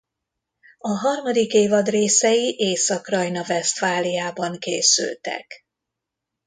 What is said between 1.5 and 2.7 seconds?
évad részei